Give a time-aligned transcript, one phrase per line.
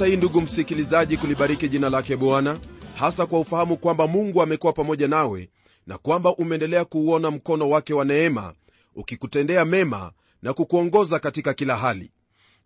[0.00, 2.58] fursa hii ndugu msikilizaji kulibariki jina lake bwana
[2.94, 5.50] hasa kwa ufahamu kwamba mungu amekuwa pamoja nawe
[5.86, 8.54] na kwamba umeendelea kuuona mkono wake wa neema
[8.94, 12.12] ukikutendea mema na kukuongoza katika kila hali.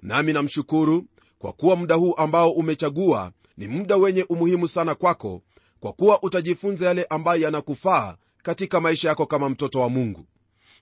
[0.02, 1.04] Nami namshukuru
[1.38, 5.42] kwa kuwa muda huu ambao umechagua ni muda wenye umuhimu sana kwako
[5.80, 10.26] kwa kuwa utajifunza yale ambayo yanakufaa katika maisha yako kama mtoto wa mungu.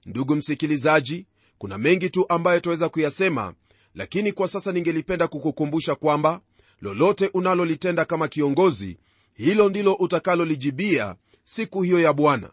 [0.06, 1.26] Ndugu msikilizaji
[1.58, 3.54] kuna mengi tu ambayo tunaweza kuyasema
[3.94, 6.40] lakini kwa sasa ningelipenda kukukumbusha kwamba
[6.82, 8.96] lolote unalolitenda kama kiongozi
[9.34, 12.50] hilo ndilo utakalolijibia siku hiyo ya bwana.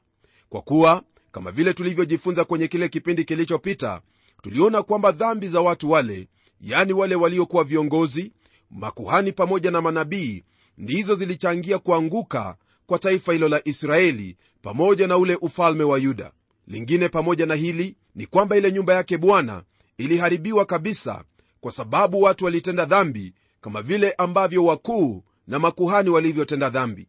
[0.49, 4.01] Kwa kuwa kama vile tulivyojifunza kwenye kile kipindi kilichopita
[4.41, 6.27] tuliona kwamba dhambi za watu wale
[6.61, 8.31] yani wale waliokuwa viongozi
[8.71, 10.43] makuhani pamoja na manabii
[10.77, 16.31] ndizo zilichangia kuanguka kwa taifa hilo la israeli pamoja na ule ufalme wa yuda.
[16.67, 19.63] Lingine pamoja na hili ni kwamba ile nyumba yake bwana
[19.97, 21.23] iliharibiwa kabisa
[21.61, 27.07] kwa sababu watu walitenda dhambi kama vile ambavyo wakuu na makuhani walivyotenda dhambi.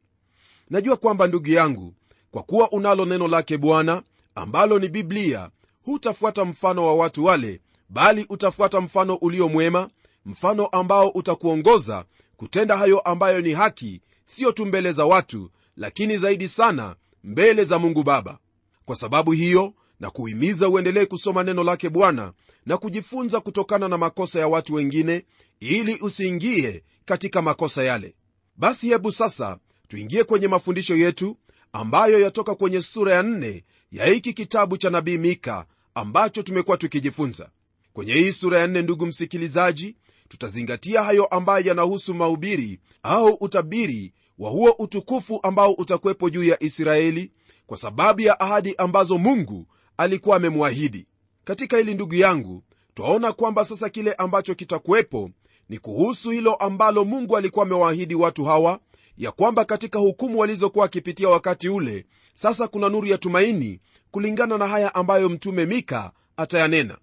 [0.70, 1.94] Najua kwamba ndugu yangu
[2.30, 4.02] kwa kuwa unalo neno lake bwana
[4.34, 5.50] ambalo ni biblia
[5.82, 9.88] hutafuata mfano wa watu wale bali utafuata mfano ulio mwema
[10.26, 12.04] mfano ambao utakuongoza
[12.36, 17.78] kutenda hayo ambayo ni haki siyo tu mbele za watu lakini zaidi sana mbele za
[17.78, 18.38] mungu baba.
[18.84, 22.32] Kwa sababu hiyo na kuhimiza uendelee kusoma neno lake bwana
[22.66, 25.24] na kujifunza kutokana na makosa ya watu wengine
[25.60, 28.14] ili usiingie katika makosa yale.
[28.56, 29.58] Basi hebu sasa
[29.88, 31.36] tuingie kwenye mafundisho yetu
[31.72, 37.50] ambayo yatoka kwenye sura ya nne ya hiki kitabu cha nabii mika ambacho tumekuwa tukijifunza.
[37.92, 39.96] Kwenye hii sura ya nne ndugu msikilizaji
[40.28, 47.32] tutazingatia hayo ambayo yanahusu mahubiri au utabiri wa huo utukufu ambao utakuwepo juu ya israeli
[47.66, 49.66] kwa sababu ya ahadi ambazo mungu
[50.00, 51.06] alikuwa amemwahidi.
[51.44, 52.62] Katika hili ndugu yangu
[52.94, 55.30] twaona kwamba sasa kile ambacho kitakuwepo
[55.68, 58.80] ni kuhusu hilo ambalo mungu alikuwa amewaahidi watu hawa
[59.18, 63.80] ya kwamba katika hukumu walizokuwa wakipitia wakati ule sasa kuna nuru ya tumaini
[64.10, 66.98] kulingana na haya ambayo mtume mika atayanena.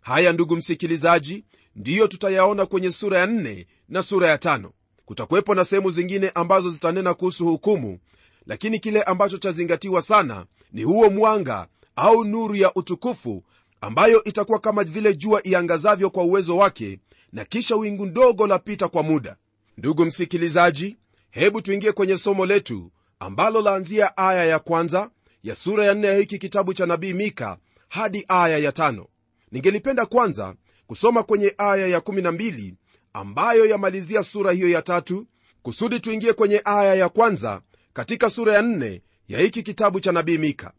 [0.00, 1.44] Haya ndugu msikilizaji
[1.76, 4.68] ndiyo tutayaona kwenye sura ya 4 na sura ya 5
[5.04, 7.98] kutakuwepo na sehemu zingine ambazo zitanena kuhusu hukumu
[8.46, 11.66] lakini kile ambacho chazingatiwa sana ni huo mwanga
[11.96, 13.44] au nuru ya utukufu
[13.80, 16.98] ambayo itakuwa kama vile jua iangazavyo kwa uwezo wake
[17.32, 19.36] na kisha wingu ndogo lapita kwa muda.
[19.78, 20.96] Ndugu msikilizaji
[21.30, 25.10] hebu tuingie kwenye somo letu ambalo laanzia aya ya kwanza
[25.42, 27.58] ya sura ya nne ya hiki kitabu cha nabii mika
[27.88, 29.06] hadi aya ya tano.
[29.52, 30.54] Ningelipenda kwanza
[30.86, 32.74] kusoma kwenye aya ya 12
[33.12, 35.26] ambayo yamalizia sura hiyo ya tatu
[35.62, 37.60] kusudi tuingie kwenye aya ya kwanza
[37.92, 40.72] katika sura ya nne ya hiki kitabu cha nabii mika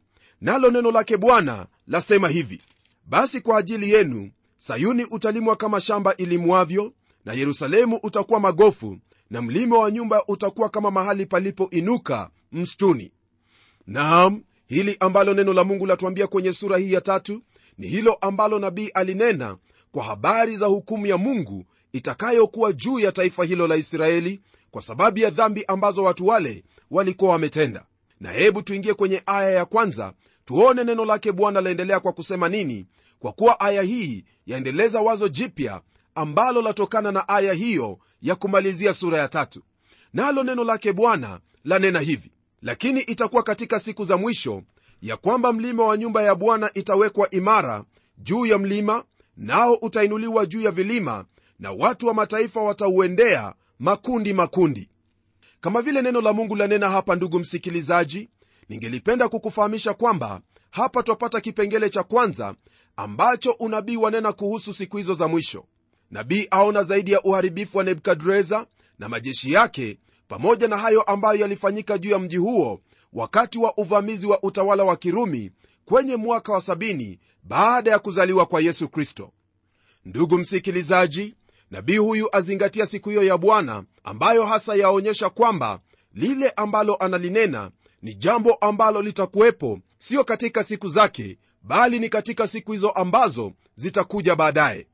[0.44, 2.62] nalo neno lake bwana lasema hivi
[3.06, 6.94] basi kwa ajili yenu sayuni utalimwa kama shamba ilimwavyo
[7.26, 8.98] na yerusalemu utakuwa magofu
[9.30, 13.12] na mlima wa nyumba utakuwa kama mahali palipoinuka mstuni
[13.88, 17.42] naam hili ambalo neno la mungu latuambia kwenye sura hii ya tatu
[17.78, 19.58] ni hilo ambalo nabii alinena
[19.92, 25.20] kwa habari za hukumu ya mungu itakayokuwa juu ya taifa hilo la israeli kwa sababu
[25.20, 27.86] ya dhambi ambazo watu wale walikuwa wametenda.
[28.20, 30.14] Na hebu tuingie kwenye aya ya kwanza
[30.46, 32.86] tuone neno lake bwana laendelea kwa kusema nini
[33.20, 35.82] kwa kuwa aya hii yaendeleza wazo jipya
[36.16, 39.62] ambalo latokana na aya hiyo ya kumalizia sura ya tatu.
[40.14, 42.32] Nalo neno lake bwana lanena hivi
[42.62, 44.64] lakini itakuwa katika siku za mwisho
[45.02, 47.84] ya kwamba mlima wa nyumba ya bwana itawekwa imara
[48.18, 49.04] juu ya mlima
[49.38, 51.26] nao utainuliwa juu ya vilima
[51.60, 54.90] na watu wa mataifa watauendea makundi makundi.
[55.62, 58.30] Kama vile neno la mungu lanena hapa ndugu msikilizaji
[58.70, 62.56] ningelipenda kukufahamisha kwamba hapa twapata kipengele cha kwanza
[62.96, 65.66] ambacho unabii wanena kuhusu siku hizo za mwisho.
[66.12, 68.68] Nabii aona zaidi ya uharibifu wa nebukadreza
[69.00, 72.82] na majeshi yake pamoja na hayo ambayo yalifanyika juu ya mji huo
[73.14, 75.52] wakati wa uvamizi wa utawala wa kirumi
[75.86, 79.32] kwenye mwaka wa sabini baada ya kuzaliwa kwa yesu kristo.
[80.06, 81.36] Ndugu msikilizaji
[81.72, 85.80] nabii huyu azingatia siku hiyo ya bwana ambayo hasa yaonyesha kwamba
[86.14, 87.72] lile ambalo analinena
[88.04, 94.36] ni jambo ambalo litakuwepo sio katika siku zake bali ni katika siku hizo ambazo zitakuja
[94.36, 94.88] baadaye.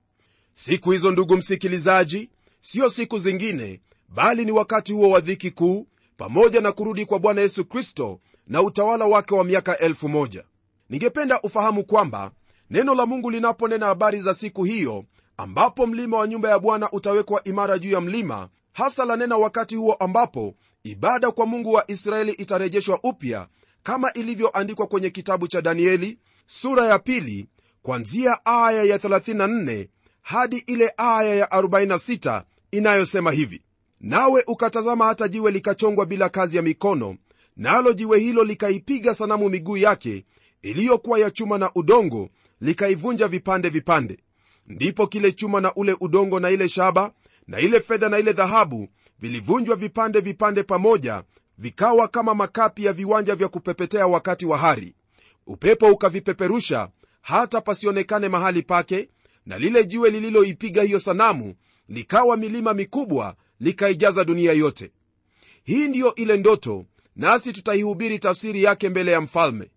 [0.54, 2.30] Siku hizo ndugu msikilizaji
[2.62, 7.42] sio siku zingine bali ni wakati huo wa dhiki kuu pamoja na kurudi kwa bwana
[7.42, 10.44] yesu kristo na utawala wake wa miaka elfu moja.
[10.90, 12.32] Ningependa ufahamu kwamba
[12.70, 15.06] neno la mungu linaponena habari za siku hiyo
[15.38, 19.94] ambapo mlima wa nyumba ya bwana utawekwa imara juu ya mlima hasa lanena wakati huo
[19.94, 20.56] ambapo
[20.92, 23.48] ibada kwa mungu wa israeli itarejeshwa upya
[23.84, 27.48] kama ilivyoandikwa kwenye kitabu cha danieli sura ya pili
[27.84, 29.88] kwanzia aya ya 34
[30.22, 33.62] hadi ile aya ya 46 inayosema hivi
[34.02, 37.18] nawe ukatazama hata jiwe likachongwa bila kazi ya mikono
[37.58, 40.26] nalo jiwe hilo likaipiga sanamu miguu yake
[40.62, 42.30] iliyokuwa ya chuma na udongo
[42.62, 44.20] likaivunja vipande vipande.
[44.68, 47.12] Ndipo kile chuma na ule udongo na ile shaba
[47.48, 48.88] na ile fedha na ile dhahabu
[49.22, 51.24] vilivunjwa vipande vipande pamoja
[51.58, 54.96] vikawa kama makapi ya viwanja vya kupepetea wakati wa hari.
[55.48, 56.90] Upepo ukavipeperusha
[57.22, 59.10] hata pasionekane mahali pake
[59.46, 61.56] na lile jiwe lililoipiga hiyo sanamu
[61.90, 64.92] likawa milima mikubwa likaijaza dunia yote.
[65.64, 69.72] Hii ndiyo ile ndoto nasi tutaihubiri tafsiri yake mbele ya mfalme.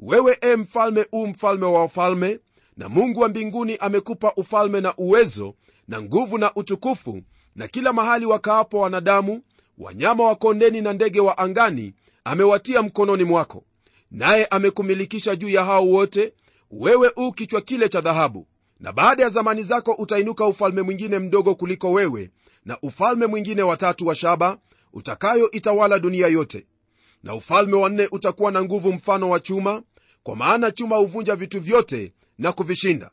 [0.00, 2.40] Wewe e mfalme u mfalme wa wafalme
[2.76, 5.54] na mungu wa mbinguni amekupa ufalme na uwezo
[5.88, 7.22] na nguvu na utukufu
[7.56, 9.42] na kila mahali wakaapo wanadamu
[9.78, 11.94] wanyama wa kondeni na ndege wa angani
[12.24, 13.64] amewatia mkononi mwako.
[14.10, 16.32] Naye amekumilikisha juu ya hao wote
[16.70, 18.46] wewe u kichwa kile cha dhahabu.
[18.80, 22.30] Na baada ya zamani zako utainuka ufalme mwingine mdogo kuliko wewe
[22.64, 24.58] na ufalme mwingine watatu wa shaba
[24.92, 26.66] utakayoitawala dunia yote.
[27.22, 29.82] Na ufalme wa nne utakuwa na nguvu mfano wa chuma
[30.22, 33.10] kwa maana chuma huvunja vitu vyote na kuvishinda.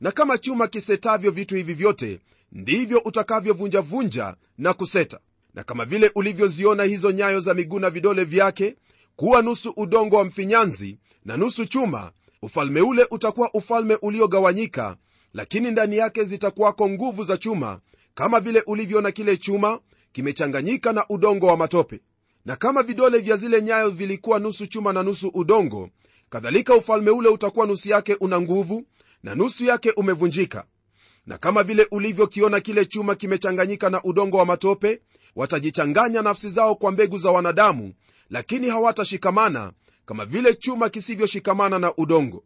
[0.00, 2.20] Na kama chuma kisetavyo vitu hivi vyote
[2.54, 5.18] ndivyo utakavyovunjavunja na kuseta.
[5.54, 8.76] Na kama vile ulivyoziona hizo nyayo za miguu na vidole vyake
[9.16, 12.12] kuwa nusu udongo wa mfinyanzi na nusu chuma
[12.42, 14.96] ufalme ule utakuwa ufalme uliogawanyika
[15.34, 17.80] lakini ndani yake zitakuwako nguvu za chuma
[18.14, 19.80] kama vile ulivyoona kile chuma
[20.12, 22.00] kimechanganyika na udongo wa matope.
[22.44, 25.90] Na kama vidole vya zile nyayo vilikuwa nusu chuma na nusu udongo
[26.30, 28.84] kadhalika ufalme ule utakuwa nusu yake una nguvu
[29.22, 30.64] na nusu yake umevunjika
[31.26, 35.00] na kama vile ulivyokiona kile chuma kimechanganyika na udongo wa matope
[35.36, 37.94] watajichanganya nafsi zao kwa mbegu za wanadamu
[38.30, 39.72] lakini hawatashikamana
[40.06, 42.44] kama vile chuma kisivyoshikamana na udongo.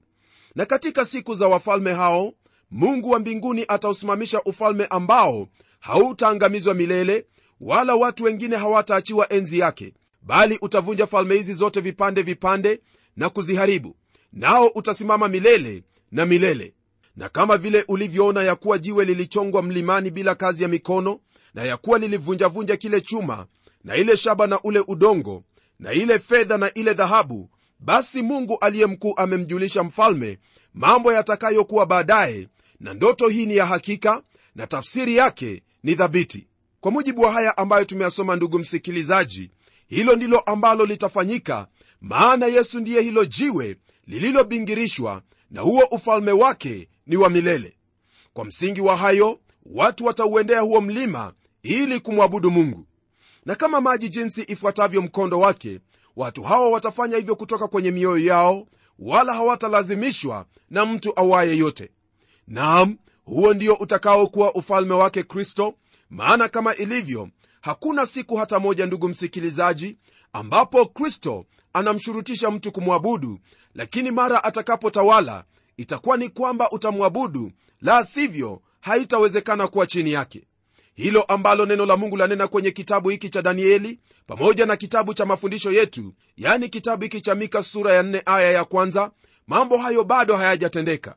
[0.54, 2.32] Na katika siku za wafalme hao
[2.70, 5.48] mungu wa mbinguni atausimamisha ufalme ambao
[5.80, 7.26] hautaangamizwa milele
[7.60, 12.80] wala watu wengine hawataachiwa enzi yake bali utavunja falme hizi zote vipande vipande
[13.16, 13.96] na kuziharibu
[14.32, 15.82] nao utasimama milele
[16.12, 16.74] na milele
[17.18, 21.20] na kama vile ulivyoona ya kuwa jiwe lilichongwa mlimani bila kazi ya mikono
[21.54, 23.46] na ya kuwa lilivunjavunja kile chuma
[23.84, 25.44] na ile shaba na ule udongo
[25.78, 30.38] na ile fedha na ile dhahabu basi mungu aliye mkuu amemjulisha mfalme
[30.74, 32.48] mambo yatakayokuwa baadaye
[32.80, 34.22] na ndoto hii ni ya hakika
[34.54, 36.46] na tafsiri yake ni thabiti.
[36.80, 39.50] Kwa mujibu wa haya ambayo tumeyasoma ndugu msikilizaji
[39.86, 41.66] hilo ndilo ambalo litafanyika
[42.00, 43.76] maana yesu ndiye hilo jiwe
[44.06, 47.76] lililobingirishwa na huo ufalme wake ni wa milele.
[48.32, 51.32] Kwa msingi wa hayo watu watauendea huo mlima
[51.62, 52.86] ili kumwabudu mungu.
[53.46, 55.80] Na kama maji jinsi ifuatavyo mkondo wake
[56.16, 58.66] watu hawa watafanya hivyo kutoka kwenye mioyo yao
[58.98, 61.90] wala hawatalazimishwa na mtu awaye yote.
[62.46, 65.74] Naam huo ndio utakaokuwa ufalme wake kristo
[66.10, 67.28] maana kama ilivyo
[67.60, 69.96] hakuna siku hata moja ndugu msikilizaji
[70.32, 73.38] ambapo kristo anamshurutisha mtu kumwabudu
[73.74, 75.44] lakini mara atakapotawala
[75.78, 80.44] itakuwa ni kwamba utamwabudu la sivyo haitawezekana kuwa chini yake.
[80.94, 85.26] Hilo ambalo neno la mungu lanena kwenye kitabu hiki cha danieli pamoja na kitabu cha
[85.26, 89.10] mafundisho yetu yani kitabu hiki cha mika sura ya 4 aya ya kwanza
[89.46, 91.14] mambo hayo bado hayajatendeka.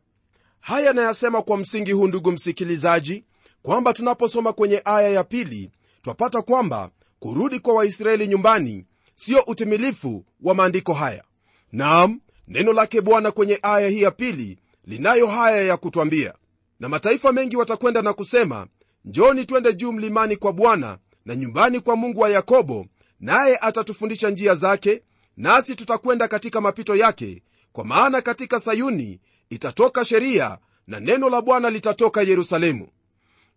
[0.60, 3.26] Haya nayasema kwa msingi huu ndugu msikilizaji
[3.62, 6.90] kwamba tunaposoma kwenye aya ya pili twapata kwamba
[7.20, 11.24] kurudi kwa waisraeli nyumbani siyo utimilifu wa maandiko haya.
[11.72, 12.20] Naam
[12.52, 16.34] neno lake bwana kwenye aya hii ya pili linayo haya ya kutwambia
[16.80, 18.68] na mataifa mengi watakwenda na kusema
[19.06, 22.86] njoni twende juu mlimani kwa bwana na nyumbani kwa mungu wa yakobo
[23.20, 25.04] naye atatufundisha njia zake
[25.38, 31.70] nasi tutakwenda katika mapito yake kwa maana katika sayuni itatoka sheria na neno la bwana
[31.70, 32.88] litatoka yerusalemu.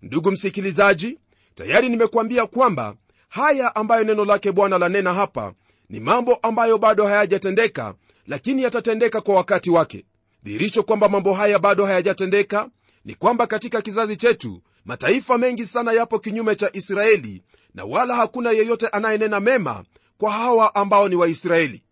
[0.03, 1.19] Ndugu msikilizaji
[1.55, 2.95] tayari nimekuambia kwamba
[3.29, 5.55] haya ambayo neno lake bwana lanena hapa
[5.89, 7.95] ni mambo ambayo bado hayajatendeka
[8.26, 10.04] lakini yatatendeka kwa wakati wake.
[10.43, 12.69] Dhihirisho kwamba mambo haya bado hayajatendeka
[13.04, 17.43] ni kwamba katika kizazi chetu mataifa mengi sana yapo kinyume cha israeli
[17.75, 19.85] na wala hakuna yeyote anayenena mema
[20.19, 21.83] kwa hawa ambao ni waisraeli.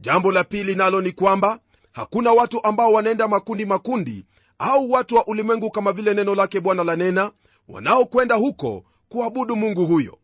[0.00, 1.58] Jambo la pili nalo ni kwamba
[1.92, 4.24] hakuna watu ambao wanaenda makundi makundi
[4.58, 7.30] au watu wa ulimwengu kama vile neno lake bwana lanena
[7.68, 10.18] wanaokwenda huko kuabudu mungu huyo.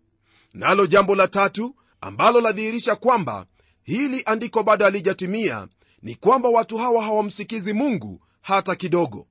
[0.55, 3.47] Nalo jambo la tatu ambalo ladhihirisha kwamba
[3.85, 5.69] hili andiko bado halijatimia
[6.03, 9.27] ni kwamba watu hawa hawamsikizi mungu hata kidogo.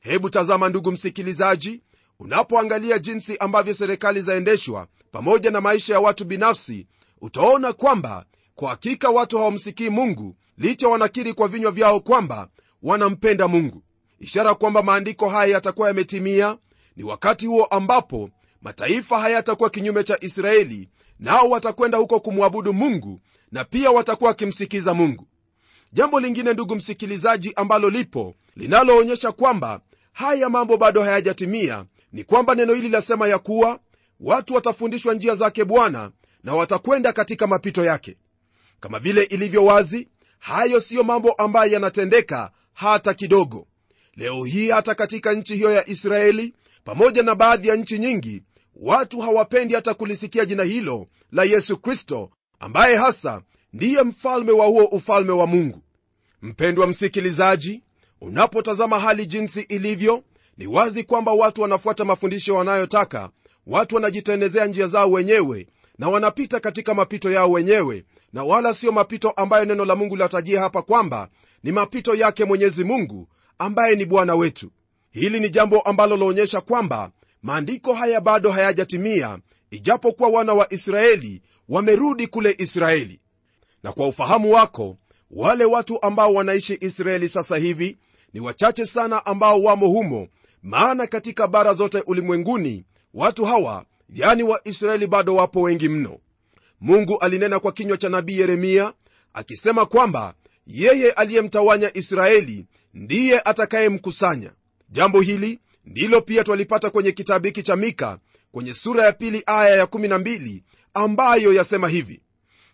[0.00, 1.82] Hebu tazama ndugu msikilizaji
[2.18, 6.86] unapoangalia jinsi ambavyo serikali zaendeshwa pamoja na maisha ya watu binafsi
[7.20, 12.48] utaona kwamba kwa hakika watu hawamsikii mungu licha wanakiri kwa vinywa vyao kwamba
[12.82, 13.82] wanampenda mungu.
[14.20, 16.58] Ishara kwamba maandiko haya yatakuwa yametimia
[16.96, 18.30] ni wakati huo ambapo
[18.62, 23.20] mataifa hayatakuwa kinyume cha israeli nao watakwenda huko kumwabudu mungu
[23.54, 25.26] na pia watakuwa wakimsikiza mungu.
[25.92, 29.80] Jambo lingine ndugu msikilizaji ambalo lipo linaloonyesha kwamba
[30.12, 33.80] haya mambo bado hayajatimia ni kwamba neno hili lasema ya kuwa
[34.20, 36.10] watu watafundishwa njia zake bwana
[36.44, 38.16] na watakwenda katika mapito yake.
[38.80, 40.08] Kama vile ilivyo wazi
[40.38, 43.66] hayo siyo mambo ambayo yanatendeka hata kidogo.
[44.16, 48.42] Leo hii hata katika nchi hiyo ya israeli pamoja na baadhi ya nchi nyingi
[48.76, 52.30] watu hawapendi hata kulisikia jina hilo la yesu kristo
[52.64, 53.42] ambaye hasa
[53.72, 55.82] ndiye mfalme wa huo ufalme wa mungu.
[56.42, 57.82] Mpendwa msikilizaji
[58.20, 60.22] unapotazama hali jinsi ilivyo
[60.56, 63.30] ni wazi kwamba watu wanafuata mafundisho wanayotaka
[63.66, 65.66] watu wanajitenezea njia zao wenyewe
[65.98, 70.60] na wanapita katika mapito yao wenyewe na wala siyo mapito ambayo neno la mungu latajia
[70.60, 71.28] hapa kwamba
[71.62, 73.28] ni mapito yake mwenyezi mungu
[73.58, 74.70] ambaye ni bwana wetu.
[75.10, 77.10] Hili ni jambo ambalo laonyesha kwamba
[77.42, 79.38] maandiko haya bado hayajatimia
[79.70, 83.20] ijapokuwa wana wa israeli wamerudi kule israeli.
[83.82, 84.98] Na kwa ufahamu wako
[85.30, 87.98] wale watu ambao wanaishi israeli sasa hivi
[88.32, 90.28] ni wachache sana ambao wamo humo
[90.62, 96.18] maana katika bara zote ulimwenguni watu hawa yani waisraeli bado wapo wengi mno.
[96.80, 98.92] Mungu alinena kwa kinywa cha nabii yeremia
[99.34, 100.34] akisema kwamba
[100.66, 104.52] yeye aliyemtawanya israeli ndiye atakayemkusanya.
[104.90, 108.18] Jambo hili ndilo pia twalipata kwenye kitabu hiki cha mika
[108.52, 110.60] kwenye sura ya pili aya ya12
[110.94, 112.20] ambayo yasema hivi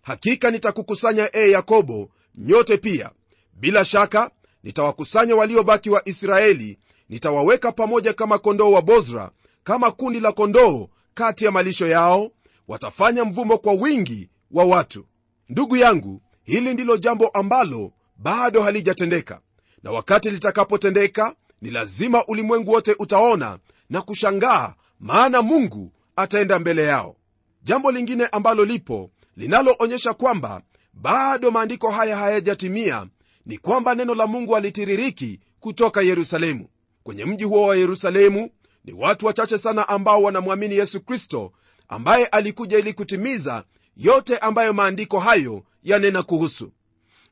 [0.03, 3.11] hakika nitakukusanya e yakobo nyote pia.
[3.53, 4.31] Bila shaka
[4.63, 9.31] nitawakusanya waliobaki wa israeli nitawaweka pamoja kama kondoo wa bozra
[9.65, 12.31] kama kundi la kondoo kati ya malisho yao.
[12.69, 15.07] Watafanya mvumo kwa wingi wa watu.
[15.49, 19.41] Ndugu yangu hili ndilo jambo ambalo bado halijatendeka
[19.83, 23.59] na wakati litakapotendeka ni lazima ulimwengu wote utaona
[23.91, 27.17] na kushangaa maana mungu ataenda mbele yao
[27.63, 30.63] jambo lingine ambalo lipo linaloonyesha kwamba
[30.93, 33.07] bado maandiko haya hayajatimia
[33.47, 36.69] ni kwamba neno la mungu halitiririki kutoka yerusalemu.
[37.03, 38.51] Kwenye mji huo wa yerusalemu
[38.85, 41.53] ni watu wachache sana ambao wanamwamini yesu kristo
[41.89, 43.65] ambaye alikuja ili kutimiza
[43.97, 46.73] yote ambayo maandiko hayo yanena kuhusu.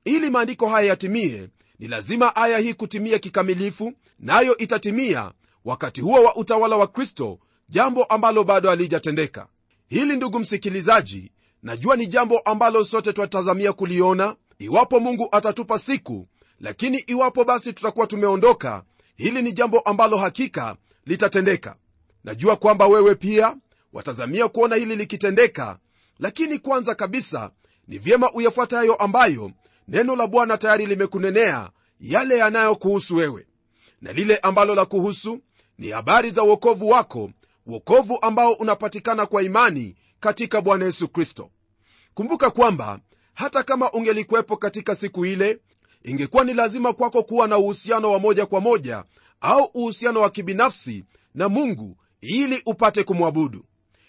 [0.05, 5.33] Ili maandiko haya yatimie ni lazima aya hii kutimia kikamilifu nayo na itatimia
[5.65, 9.47] wakati huo wa utawala wa kristo jambo ambalo bado halijatendeka
[9.89, 14.37] hili ndugu msikilizaji najua ni jambo ambalo sote twatazamia kuliona.
[14.59, 16.29] Iwapo mungu atatupa siku
[16.61, 18.83] lakini iwapo basi tutakuwa tumeondoka
[19.17, 20.77] hili ni jambo ambalo hakika
[21.07, 21.77] litatendeka.
[22.25, 23.57] Najua kwamba wewe pia
[23.93, 25.79] watazamia kuona hili likitendeka
[26.19, 27.51] lakini kwanza kabisa
[27.89, 29.51] ni vyema uyafuata hayo ambayo
[29.89, 33.47] neno la bwana tayari limekunenea yale yanayokuhusu wewe.
[34.01, 35.41] Na lile ambalo la kuhusu
[35.79, 37.31] ni habari za uokovu wako
[37.69, 41.51] uokovu ambao unapatikana kwa imani katika bwana yesu kristo.
[42.15, 43.01] Kumbuka kwamba
[43.35, 45.59] hata kama ungelikuwepo katika siku ile
[46.03, 49.05] ingekuwa ni lazima kwako kuwa na uhusiano wa moja kwa moja
[49.41, 53.65] au uhusiano wa kibinafsi na mungu ili upate kumwabudu.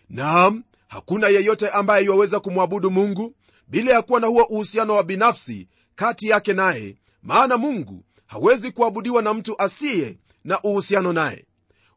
[0.10, 3.36] Naam hakuna yeyote ambaye iwaweza kumwabudu mungu
[3.68, 9.22] bila ya kuwa na huo uhusiano wa binafsi kati yake naye maana mungu hawezi kuabudiwa
[9.22, 11.46] na mtu asiye na uhusiano naye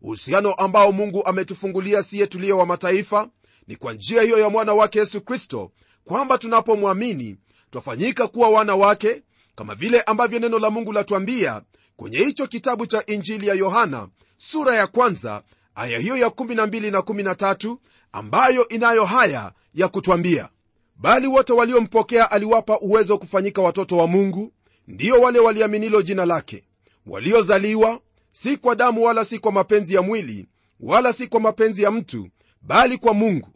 [0.02, 3.28] uhusiano ambao mungu ametufungulia siye tuliyo wa mataifa
[3.66, 5.70] ni kwa njia hiyo ya mwana wake yesu kristo
[6.04, 7.36] kwamba tunapomwamini
[7.70, 9.22] twafanyika kuwa wana wake
[9.54, 11.62] kama vile ambavyo neno la mungu latwambia
[11.96, 15.42] kwenye hicho kitabu cha injili ya yohana sura ya kwanza
[15.74, 17.76] aya hiyo ya 12 na 13
[18.12, 20.48] ambayo inayo haya ya kutwambia.
[20.96, 24.52] Bali wote waliompokea aliwapa uwezo wa kufanyika watoto wa mungu
[24.88, 26.64] ndiyo wale waliaminilo jina lake
[27.06, 28.00] waliozaliwa
[28.32, 30.46] si kwa damu wala si kwa mapenzi ya mwili
[30.80, 32.28] wala si kwa mapenzi ya mtu
[32.62, 33.48] bali kwa mungu.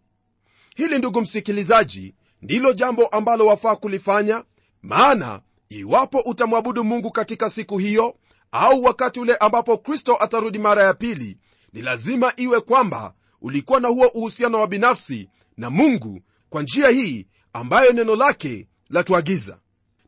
[0.76, 4.44] Hili ndugu msikilizaji ndilo jambo ambalo wafaa kulifanya
[4.82, 8.16] maana iwapo utamwabudu mungu katika siku hiyo
[8.52, 11.38] au wakati ule ambapo kristo atarudi mara ya pili
[11.72, 17.26] ni lazima iwe kwamba ulikuwa na huo uhusiano wa binafsi na mungu kwa njia hii
[17.52, 19.58] ambayo neno lake latuagiza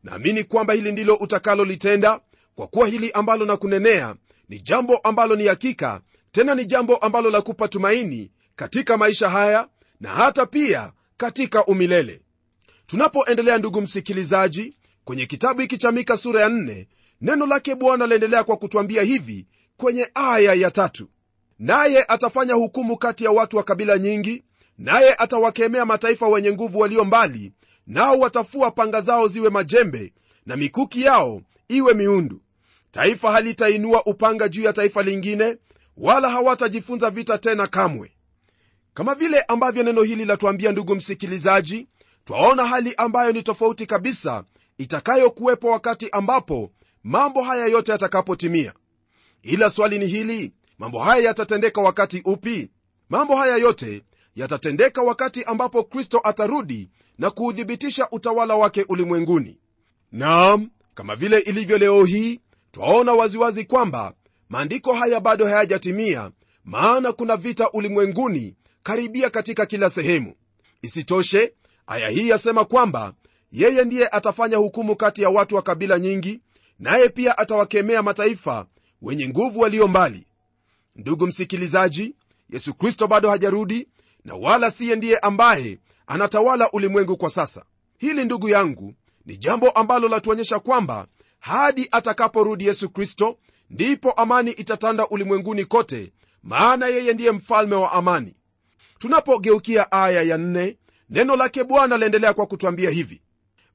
[0.03, 2.19] naamini kwamba hili ndilo utakalolitenda
[2.55, 4.15] kwa kuwa hili ambalo na kunenea
[4.49, 6.01] ni jambo ambalo ni hakika
[6.31, 9.67] tena ni jambo ambalo la kupa tumaini katika maisha haya
[9.99, 12.21] na hata pia katika umilele.
[12.87, 16.85] Tunapoendelea ndugu msikilizaji kwenye kitabu hiki cha mika sura ya 4
[17.21, 21.09] neno lake bwana laendelea kwa kutwambia hivi kwenye aya ya tatu.
[21.59, 24.43] Naye atafanya hukumu kati ya watu wa kabila nyingi
[24.77, 27.53] naye atawakemea mataifa wenye nguvu walio mbali
[27.87, 30.13] nao watafua panga zao ziwe majembe
[30.45, 32.41] na mikuki yao iwe miundu
[32.91, 35.57] taifa halitainua upanga juu ya taifa lingine
[35.97, 38.11] wala hawatajifunza vita tena kamwe.
[38.93, 41.87] Kama vile ambavyo neno hili latuambia ndugu msikilizaji
[42.25, 44.43] twaona hali ambayo ni tofauti kabisa
[44.77, 46.71] itakayokuwepo wakati ambapo
[47.03, 48.73] mambo haya yote yatakapotimia.
[49.41, 52.69] Ila swali ni hili mambo haya yatatendeka wakati upi?
[53.09, 54.03] Mambo haya yote
[54.35, 59.57] yatatendeka wakati ambapo kristo atarudi na kuuthibitisha utawala wake ulimwenguni.
[60.11, 62.39] Naam kama vile ilivyo leo hii
[62.71, 64.13] twaona waziwazi kwamba
[64.49, 66.31] maandiko haya bado hayajatimia
[66.65, 70.33] maana kuna vita ulimwenguni karibia katika kila sehemu.
[70.81, 71.53] Isitoshe
[71.87, 73.13] aya hii yasema kwamba
[73.51, 76.41] yeye ndiye atafanya hukumu kati ya watu wa kabila nyingi
[76.79, 78.65] naye pia atawakemea mataifa
[79.01, 80.25] wenye nguvu walio mbali.
[80.95, 82.15] Ndugu msikilizaji
[82.49, 83.87] yesu kristo bado hajarudi
[84.25, 87.65] na wala siye ndiye ambaye anatawala ulimwengu kwa sasa.
[87.97, 88.93] Hili ndugu yangu
[89.25, 91.07] ni jambo ambalo latuonyesha kwamba
[91.39, 93.37] hadi atakaporudi yesu kristo
[93.69, 98.35] ndipo amani itatanda ulimwenguni kote maana yeye ndiye mfalme wa amani.
[98.99, 100.77] Tunapogeukia aya ya nne,
[101.09, 103.21] neno lake bwana laendelea kwa kutwambia hivi.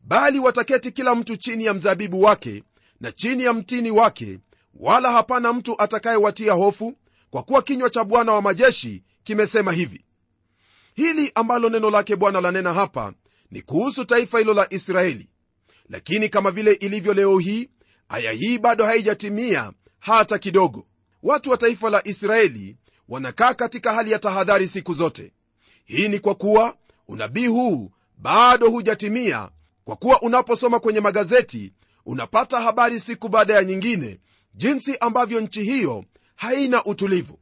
[0.00, 2.62] Bali wataketi kila mtu chini ya mzabibu wake
[3.00, 4.38] na chini ya mtini wake
[4.74, 6.94] wala hapana mtu atakayewatia hofu
[7.30, 10.04] kwa kuwa kinywa cha bwana wa majeshi kimesema hivi.
[10.94, 13.12] Hili ambalo neno lake bwana lanena hapa
[13.50, 15.28] ni kuhusu taifa hilo la israeli
[15.88, 17.68] lakini kama vile ilivyo leo hii
[18.08, 20.86] aya hii bado haijatimia hata kidogo.
[21.22, 22.76] Watu wa taifa la israeli
[23.08, 25.32] wanakaa katika hali ya tahadhari siku zote.
[25.84, 26.76] Hii ni kwa kuwa
[27.08, 29.48] unabii huu bado hujatimia
[29.84, 31.72] kwa kuwa unaposoma kwenye magazeti
[32.06, 34.20] unapata habari siku baada ya nyingine
[34.54, 36.04] jinsi ambavyo nchi hiyo
[36.36, 37.38] haina utulivu.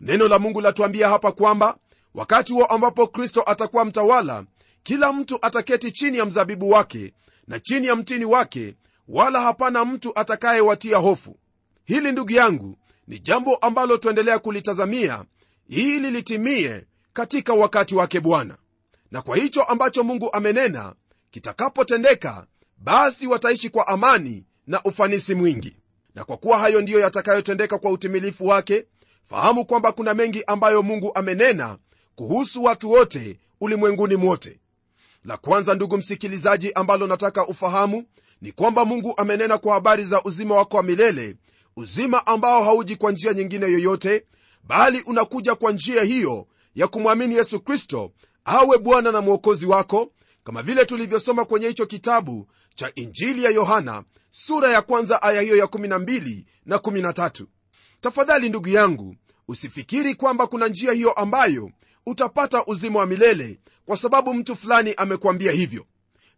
[0.00, 1.78] Neno la mungu latuambia hapa kwamba
[2.14, 4.44] wakati huo ambapo kristo atakuwa mtawala
[4.82, 7.12] kila mtu ataketi chini ya mzabibu wake
[7.46, 8.74] na chini ya mtini wake
[9.08, 11.36] wala hapana mtu atakayewatia hofu.
[11.84, 15.24] Hili ndugu yangu ni jambo ambalo tuendelea kulitazamia
[15.68, 18.56] ili litimie katika wakati wake bwana.
[19.10, 20.94] Na kwa hicho ambacho mungu amenena
[21.30, 22.46] kitakapotendeka
[22.78, 25.76] basi wataishi kwa amani na ufanisi mwingi.
[26.14, 28.84] Na kwa kuwa hayo ndiyo yatakayotendeka kwa utimilifu wake
[29.26, 31.78] fahamu kwamba kuna mengi ambayo mungu amenena
[32.14, 34.60] kuhusu watu wote ulimwenguni mwote
[35.24, 38.04] la kwanza ndugu msikilizaji ambalo nataka ufahamu
[38.40, 41.36] ni kwamba mungu amenena kwa habari za uzima wako wa milele
[41.76, 44.24] uzima ambao hauji kwa njia nyingine yoyote
[44.64, 48.12] bali unakuja kwa njia hiyo ya kumwamini yesu kristo
[48.44, 50.12] awe bwana na mwokozi wako
[50.44, 55.56] kama vile tulivyosoma kwenye hicho kitabu cha injili ya yohana sura ya kwanza aya hiyo
[55.56, 57.44] ya 12 na 13
[58.00, 59.16] tafadhali ndugu yangu
[59.48, 61.70] usifikiri kwamba kuna njia hiyo ambayo
[62.06, 65.86] utapata uzima wa milele kwa sababu mtu fulani amekwambia hivyo.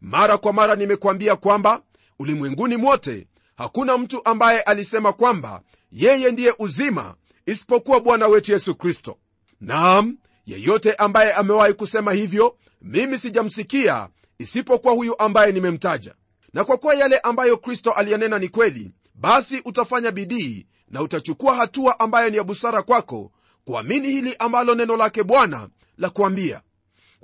[0.00, 1.82] Mara kwa mara nimekwambia kwamba
[2.18, 7.14] ulimwenguni mwote hakuna mtu ambaye alisema kwamba yeye ndiye uzima
[7.46, 9.18] isipokuwa bwana wetu yesu kristo.
[9.60, 16.14] Naam yeyote ambaye amewahi kusema hivyo mimi sijamsikia isipokuwa huyu ambaye nimemtaja.
[16.52, 22.00] Na kwa kuwa yale ambayo kristo aliyanena ni kweli basi utafanya bidii na utachukua hatua
[22.00, 23.32] ambayo ni ya busara kwako
[23.64, 26.60] kuamini hili ambalo neno lake bwana la kuambia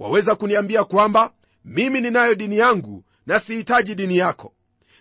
[0.03, 1.33] waweza kuniambia kwamba
[1.65, 4.55] mimi ninayo dini yangu na sihitaji dini yako.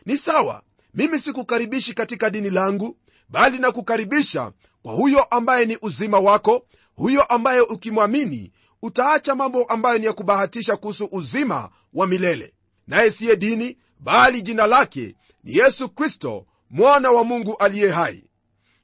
[0.05, 0.61] Ni sawa
[0.93, 2.97] mimi sikukaribishi katika dini langu
[3.29, 10.05] bali nakukaribisha kwa huyo ambaye ni uzima wako huyo ambaye ukimwamini utaacha mambo ambayo ni
[10.05, 12.53] ya kubahatisha kuhusu uzima wa milele.
[12.87, 18.25] Naye siye dini bali jina lake ni yesu kristo mwana wa mungu aliye hai.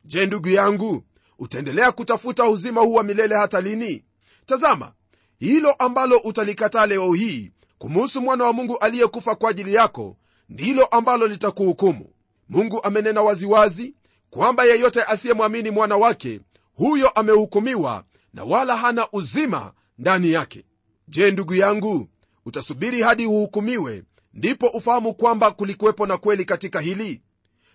[0.05, 1.03] Je ndugu yangu
[1.39, 4.05] utaendelea kutafuta uzima huu wa milele hata lini?
[4.45, 4.93] Tazama
[5.39, 10.17] hilo ambalo utalikataa leo hii kumuhusu mwana wa mungu aliyekufa kwa ajili yako
[10.49, 12.09] ndilo ambalo litakuhukumu.
[12.49, 13.95] Mungu amenena waziwazi
[14.29, 16.39] kwamba yeyote asiyemwamini mwana wake
[16.73, 20.65] huyo amehukumiwa na wala hana uzima ndani yake.
[21.07, 22.07] Je ndugu yangu
[22.45, 27.21] utasubiri hadi uhukumiwe ndipo ufahamu kwamba kulikuwepo na kweli katika hili?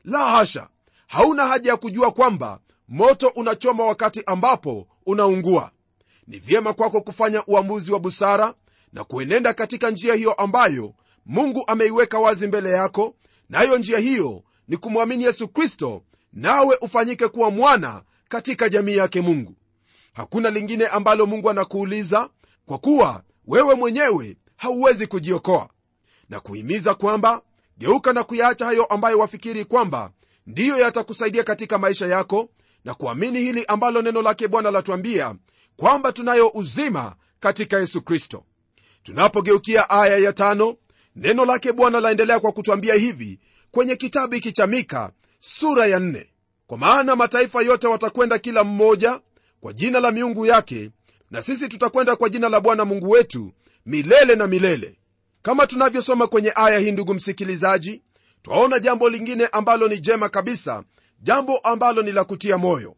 [0.05, 0.69] La hasha!
[1.07, 5.71] Hauna haja ya kujua kwamba moto unachoma wakati ambapo unaungua
[6.27, 8.55] ni vyema kwako kufanya uamuzi wa busara
[8.93, 10.95] na kuenenda katika njia hiyo ambayo
[11.27, 13.15] mungu ameiweka wazi mbele yako
[13.49, 19.55] nayo njia hiyo ni kumwamini yesu kristo nawe ufanyike kuwa mwana katika jamii yake mungu.
[20.13, 22.31] Hakuna lingine ambalo mungu anakuuliza
[22.67, 25.69] kwa kuwa wewe mwenyewe hauwezi kujiokoa.
[26.29, 27.43] Na kuhimiza kwamba
[27.79, 30.11] geuka na kuyaacha hayo ambayo wafikiri kwamba
[30.47, 32.49] ndiyo yatakusaidia katika maisha yako
[32.85, 35.35] na kuamini hili ambalo neno lake bwana latuambia
[35.77, 38.45] kwamba tunayo uzima katika yesu kristo.
[39.03, 40.77] Tunapogeukia aya ya tano
[41.17, 43.39] neno lake bwana laendelea kwa kutwambia hivi
[43.71, 46.27] kwenye kitabu hiki cha mika sura ya nne.
[46.67, 49.21] Kwa maana mataifa yote watakwenda kila mmoja
[49.61, 50.91] kwa jina la miungu yake
[51.31, 53.53] na sisi tutakwenda kwa jina la bwana mungu wetu
[53.87, 54.99] milele na milele.
[55.43, 58.03] Kama tunavyosoma kwenye aya hii ndugu msikilizaji
[58.43, 60.83] twaona jambo lingine ambalo ni jema kabisa
[61.23, 62.97] jambo ambalo ni la kutia moyo.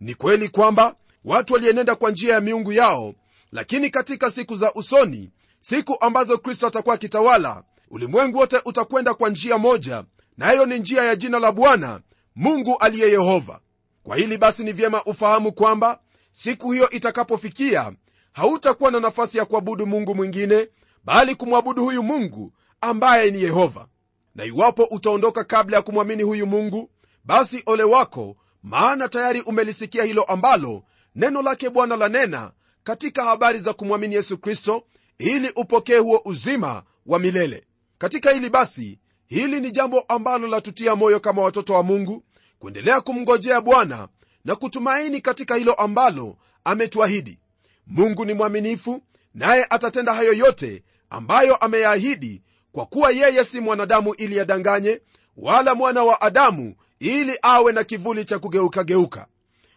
[0.00, 0.94] Ni kweli kwamba
[1.26, 3.14] watu walienenda kwa njia ya miungu yao
[3.52, 9.58] lakini katika siku za usoni siku ambazo kristo atakuwa akitawala ulimwengu wote utakwenda kwa njia
[9.58, 10.04] moja
[10.36, 12.00] nayo ni njia ya jina la bwana
[12.36, 13.60] mungu aliye yehova.
[14.02, 16.00] Kwa hili basi ni vyema ufahamu kwamba
[16.32, 17.92] siku hiyo itakapofikia
[18.32, 20.68] hautakuwa na nafasi ya kuabudu mungu mwingine
[21.04, 23.86] bali kumwabudu huyu mungu ambaye ni yehova.
[24.34, 26.90] Na iwapo utaondoka kabla ya kumwamini huyu mungu
[27.24, 30.82] basi ole wako maana tayari umelisikia hilo ambalo
[31.16, 32.52] neno lake bwana lanena
[32.84, 34.84] katika habari za kumwamini yesu kristo
[35.18, 37.66] ili upokee huo uzima wa milele.
[37.98, 42.24] Katika hili basi hili ni jambo ambalo latutia moyo kama watoto wa mungu
[42.58, 44.08] kuendelea kumngojea bwana
[44.44, 47.38] na kutumaini katika hilo ambalo ametuahidi.
[47.86, 49.02] Mungu ni mwaminifu
[49.34, 55.00] naye atatenda hayo yote ambayo ameyaahidi kwa kuwa yeye si mwanadamu ili yadanganye
[55.36, 59.26] wala mwana wa adamu ili awe na kivuli cha kugeukageuka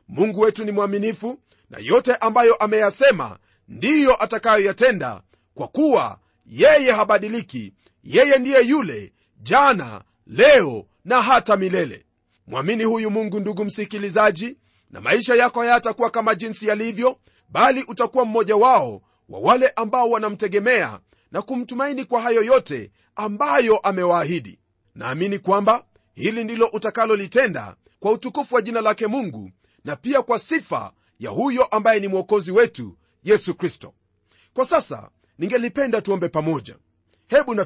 [0.09, 5.21] mungu wetu ni mwaminifu na yote ambayo ameyasema ndiyo atakayoyatenda
[5.53, 12.05] kwa kuwa yeye habadiliki yeye ndiye yule jana leo na hata milele.
[12.47, 14.57] Mwamini huyu mungu ndugu msikilizaji
[14.91, 17.17] na maisha yako hayatakuwa kama jinsi yalivyo
[17.49, 20.99] bali utakuwa mmoja wao wa wale ambao wanamtegemea
[21.31, 24.59] na kumtumaini kwa hayo yote ambayo amewaahidi.
[24.95, 25.83] Naamini kwamba
[26.15, 29.51] hili ndilo utakalolitenda kwa utukufu wa jina lake mungu
[29.89, 33.93] na pia kwa sifa ya huyo ambaye ni mwokozi wetu yesu kristo.
[34.53, 36.75] Kwa sasa ningelipenda tuombe pamoja.
[37.27, 37.65] Hebu na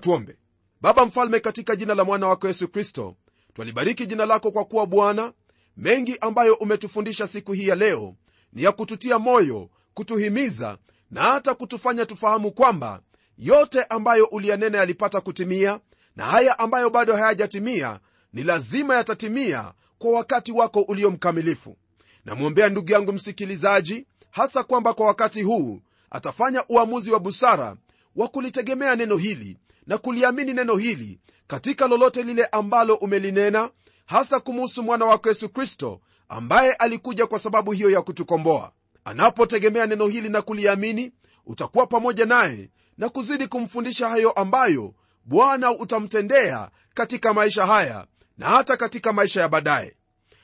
[0.81, 3.15] baba mfalme katika jina la mwana wako yesu kristo
[3.53, 5.33] twalibariki jina lako kwa kuwa bwana.
[5.77, 8.15] Mengi ambayo umetufundisha siku hii ya leo
[8.53, 10.77] ni ya kututia moyo kutuhimiza
[11.11, 13.01] na hata kutufanya tufahamu kwamba
[13.37, 15.79] yote ambayo uliyanena yalipata kutimia
[16.15, 17.99] na haya ambayo bado hayajatimia
[18.33, 21.77] ni lazima yatatimia kwa wakati wako ulio mkamilifu
[22.25, 25.81] namwombea ndugu yangu msikilizaji hasa kwamba kwa wakati huu
[26.11, 27.75] atafanya uamuzi wa busara
[28.15, 29.57] wa kulitegemea neno hili
[29.87, 33.69] na kuliamini neno hili katika lolote lile ambalo umelinena
[34.05, 38.71] hasa kumuhusu mwana wako yesu kristo ambaye alikuja kwa sababu hiyo ya kutukomboa.
[39.05, 41.11] Anapotegemea neno hili na kuliamini
[41.45, 44.93] utakuwa pamoja naye na kuzidi kumfundisha hayo ambayo
[45.25, 48.05] bwana utamtendea katika maisha haya
[48.37, 49.95] na hata katika maisha ya baadaye.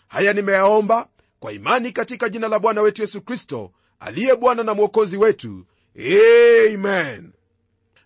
[0.08, 1.08] Haya nimeyaomba
[1.40, 5.66] kwa imani katika jina la bwana wetu yesu kristo aliye bwana na mwokozi wetu.
[6.74, 7.32] Amen.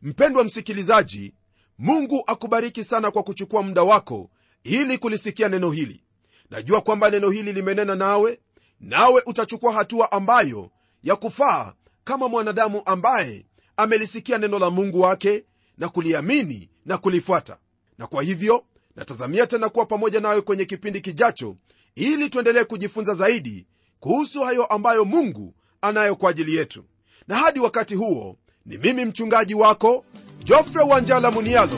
[0.01, 1.33] Mpendwa msikilizaji
[1.77, 4.29] mungu akubariki sana kwa kuchukua muda wako
[4.63, 6.03] ili kulisikia neno hili.
[6.49, 8.39] Najua kwamba neno hili limenena nawe
[8.79, 10.71] nawe utachukua hatua ambayo
[11.03, 13.45] ya kufaa kama mwanadamu ambaye
[13.77, 15.45] amelisikia neno la mungu wake
[15.77, 17.57] na kuliamini na kulifuata.
[17.97, 18.65] Na kwa hivyo
[18.95, 21.55] natazamia tena kuwa pamoja nawe kwenye kipindi kijacho
[21.95, 23.67] ili tuendelee kujifunza zaidi
[23.99, 26.83] kuhusu hayo ambayo mungu anayo kwa ajili yetu.
[27.27, 30.05] Na hadi wakati huo ni mimi mchungaji wako
[30.43, 31.77] jofre wanjala munialo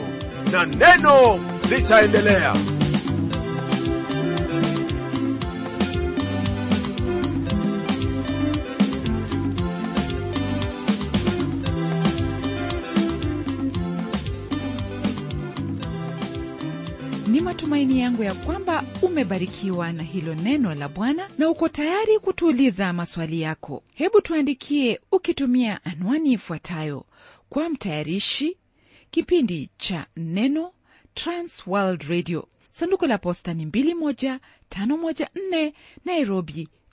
[0.52, 2.54] na neno litaendelea
[17.76, 23.40] matumaini yangu ya kwamba umebarikiwa na hilo neno la bwana na uko tayari kutuuliza maswali
[23.40, 23.82] yako.
[23.94, 27.04] Hebu tuandikie ukitumia anwani ifuatayo.
[27.48, 28.56] Kwa mtayarishi
[29.10, 30.72] kipindi cha neno
[31.14, 32.48] transworld radio.
[32.70, 35.72] Sanduku la posta ni 21514
[36.04, 36.68] nairobi